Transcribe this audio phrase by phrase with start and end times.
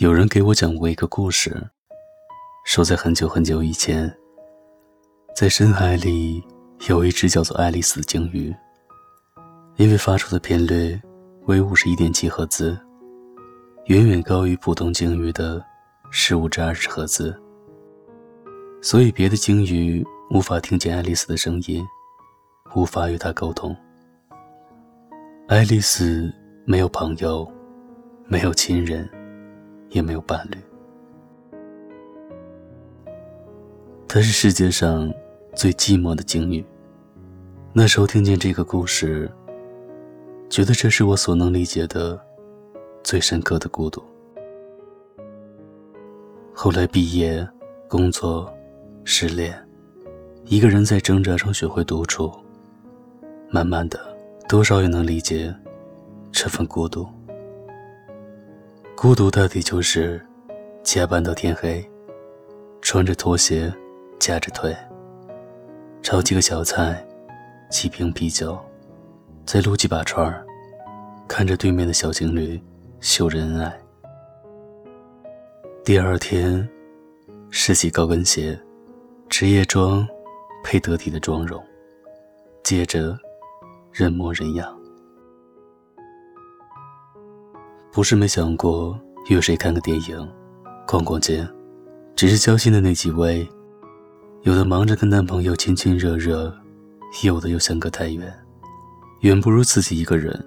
[0.00, 1.54] 有人给我讲过一个故事，
[2.64, 4.10] 说在很久很久以前，
[5.36, 6.42] 在深海里
[6.88, 8.50] 有一只叫做爱丽丝的鲸鱼，
[9.76, 10.98] 因为发出的频率
[11.44, 12.74] 为五十一点七赫兹，
[13.88, 15.62] 远远高于普通鲸鱼的
[16.10, 17.38] 十五至二十赫兹，
[18.80, 21.86] 所以别的鲸鱼无法听见爱丽丝的声音，
[22.74, 23.76] 无法与她沟通。
[25.46, 26.32] 爱丽丝
[26.64, 27.46] 没有朋友，
[28.24, 29.06] 没有亲人。
[29.90, 30.58] 也没有伴侣。
[34.08, 35.12] 她是世界上
[35.54, 36.64] 最寂寞的鲸鱼。
[37.72, 39.30] 那时候听见这个故事，
[40.48, 42.20] 觉得这是我所能理解的
[43.04, 44.02] 最深刻的孤独。
[46.52, 47.48] 后来毕业、
[47.88, 48.52] 工作、
[49.04, 49.56] 失恋，
[50.46, 52.32] 一个人在挣扎中学会独处，
[53.48, 53.98] 慢慢的，
[54.48, 55.54] 多少也能理解
[56.32, 57.06] 这份孤独。
[59.00, 60.20] 孤独到底就是
[60.82, 61.82] 加班到天黑，
[62.82, 63.72] 穿着拖鞋，
[64.18, 64.76] 夹着腿，
[66.02, 67.02] 炒几个小菜，
[67.70, 68.58] 几瓶啤酒，
[69.46, 70.44] 再撸几把串儿，
[71.26, 72.60] 看着对面的小情侣
[73.00, 73.74] 秀着恩爱。
[75.82, 76.68] 第二天，
[77.48, 78.60] 试起高跟鞋，
[79.30, 80.06] 职业装
[80.62, 81.58] 配得体的妆容，
[82.62, 83.18] 接着
[83.94, 84.78] 人模人样。
[87.92, 88.96] 不是没想过
[89.28, 90.32] 约谁看个电影、
[90.86, 91.46] 逛逛街，
[92.14, 93.46] 只是交心的那几位，
[94.42, 96.54] 有的忙着跟男朋友亲亲热热，
[97.24, 98.32] 有的又相隔太远，
[99.22, 100.40] 远不如自己一个人，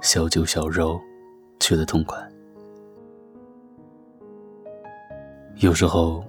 [0.00, 1.00] 小酒小肉，
[1.60, 2.18] 觉得痛快。
[5.58, 6.24] 有时候，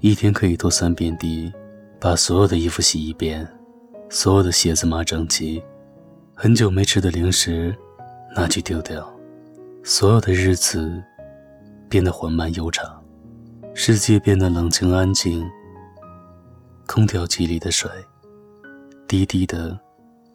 [0.00, 1.52] 一天可以拖三遍地，
[2.00, 3.46] 把所有的衣服洗一遍，
[4.08, 5.62] 所有的鞋子码整齐，
[6.34, 7.76] 很久没吃的零食
[8.34, 9.06] 拿去丢掉。
[9.90, 11.02] 所有的日子
[11.88, 13.02] 变得缓慢悠长，
[13.72, 15.50] 世界变得冷清安静。
[16.86, 17.90] 空调机里的水
[19.08, 19.80] 滴滴的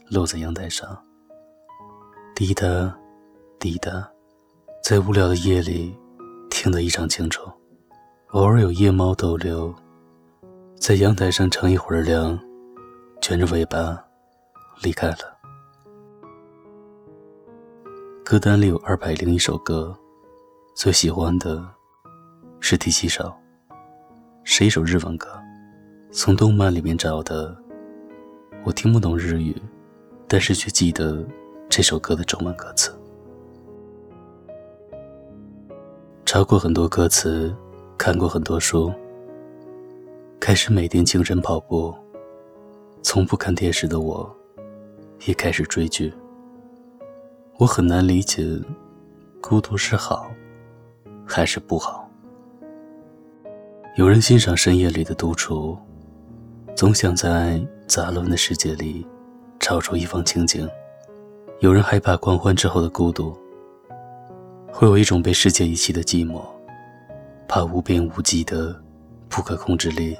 [0.10, 1.00] 落在阳台上，
[2.34, 2.66] 滴答
[3.60, 4.10] 滴答，
[4.84, 5.96] 在无聊的夜里
[6.50, 7.44] 听得异常清楚。
[8.30, 9.72] 偶尔有夜猫逗留，
[10.80, 12.40] 在阳台上乘一会儿凉，
[13.22, 14.04] 卷着尾巴
[14.82, 15.33] 离开了。
[18.26, 19.94] 歌单里有二百零一首歌，
[20.74, 21.62] 最喜欢的
[22.62, 23.30] 是第七首，
[24.46, 25.28] 是一首日文歌，
[26.10, 27.54] 从动漫里面找的。
[28.64, 29.54] 我听不懂日语，
[30.26, 31.22] 但是却记得
[31.68, 32.98] 这首歌的中文歌词。
[36.26, 37.54] 查过很多歌词，
[37.98, 38.90] 看过很多书，
[40.40, 41.94] 开始每天清晨跑步。
[43.02, 44.34] 从不看电视的我，
[45.26, 46.12] 也开始追剧。
[47.60, 48.44] 我很难理解，
[49.40, 50.32] 孤独是好，
[51.24, 52.10] 还是不好？
[53.96, 55.78] 有人欣赏深夜里的独处，
[56.76, 59.06] 总想在杂乱的世界里
[59.60, 60.68] 找出一方清静；
[61.60, 63.38] 有人害怕狂欢之后的孤独，
[64.72, 66.42] 会有一种被世界遗弃的寂寞，
[67.48, 68.76] 怕无边无际的
[69.30, 70.18] 不可控制力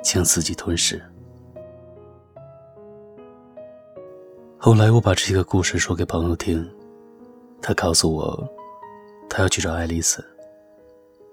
[0.00, 1.02] 将自己吞噬。
[4.66, 6.68] 后来我把这个故事说给朋友听，
[7.62, 8.52] 他告诉我，
[9.30, 10.24] 他要去找爱丽丝。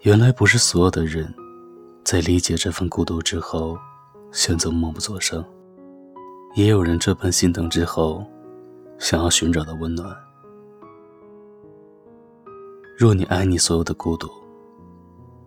[0.01, 1.33] 原来不是所有的人，
[2.03, 3.75] 在理解这份孤独之后，
[4.31, 5.43] 选择默不作声，
[6.53, 8.23] 也有人这般心疼之后，
[8.99, 10.15] 想要寻找到温暖。
[12.95, 14.29] 若你爱你所有的孤独，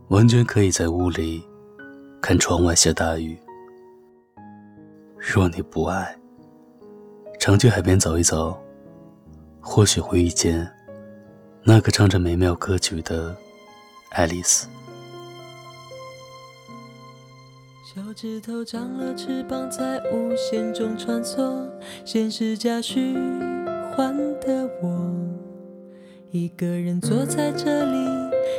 [0.09, 1.41] 完全可以在屋里
[2.21, 3.37] 看窗外下大雨；
[5.17, 6.19] 若你不爱，
[7.39, 8.59] 常去海边走一走，
[9.61, 10.69] 或许会遇见
[11.63, 13.37] 那个唱着美妙歌曲的
[14.11, 14.67] 爱丽丝。
[17.85, 21.67] 小指头长了翅膀，在无限中穿梭，
[22.05, 23.15] 现实加虚
[23.95, 25.13] 幻的我，
[26.31, 27.97] 一个人坐在这里，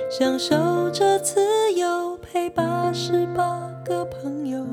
[0.10, 1.40] 享受着自
[1.74, 4.66] 由，陪八十八个朋友。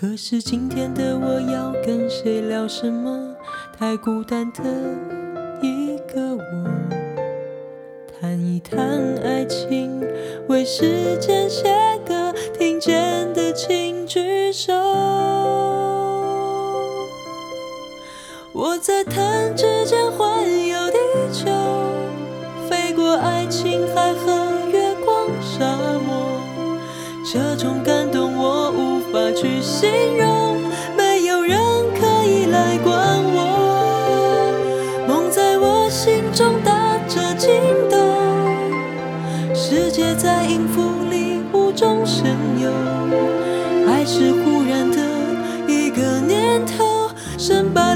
[0.00, 3.36] 可是今天的我要跟谁聊什么？
[3.78, 4.62] 太孤单的
[5.60, 6.70] 一个我，
[8.18, 8.80] 谈一谈
[9.22, 10.00] 爱情，
[10.48, 11.64] 为时间写
[12.06, 14.72] 歌，听见的请举手。
[18.54, 20.79] 我在弹指间环游
[30.00, 30.56] 形容，
[30.96, 31.58] 没有人
[32.00, 33.38] 可以来管我。
[35.06, 37.50] 梦在我心中打着惊
[37.90, 37.98] 动，
[40.16, 42.26] 在音符里无中生
[42.58, 42.70] 有，
[43.86, 44.98] 爱是忽然的
[45.66, 47.94] 一个念头，神把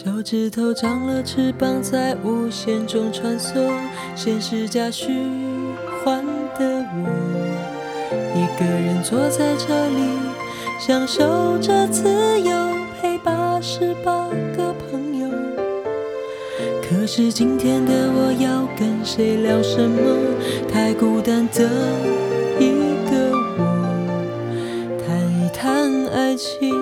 [0.00, 3.68] 手指头长了翅膀，在无限中穿梭，
[4.14, 5.08] 现实加虚
[6.04, 6.24] 幻
[6.56, 7.10] 的我，
[8.32, 10.04] 一个人坐在这里，
[10.78, 12.54] 享受着自由，
[13.02, 15.28] 陪八十八个朋友。
[16.80, 19.98] 可是今天的我要跟谁聊什么？
[20.72, 21.64] 太孤单的
[22.60, 22.70] 一
[23.10, 23.64] 个我，
[25.04, 26.77] 谈一谈爱情。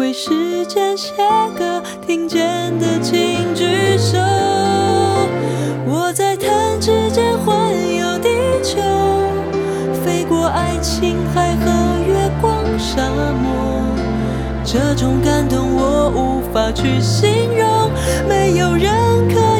[0.00, 1.12] 为时间写
[1.58, 2.40] 歌，听见
[2.78, 4.16] 的请举手。
[5.86, 8.30] 我在弹指间环游地
[8.62, 8.80] 球，
[10.02, 11.66] 飞过爱琴海和
[12.08, 13.10] 月光沙
[13.42, 13.84] 漠。
[14.64, 17.90] 这种感动我无法去形容，
[18.26, 18.90] 没有人
[19.28, 19.59] 可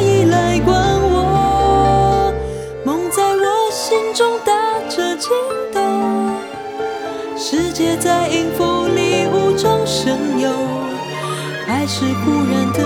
[11.93, 12.79] 是忽然的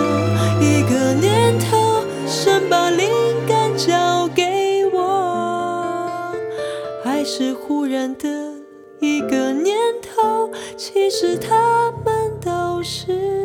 [0.60, 3.07] 一个念头，神把灵
[3.48, 6.34] 感交给我。
[7.04, 8.28] 爱是忽然的
[9.00, 13.44] 一个念头，其实他们都是。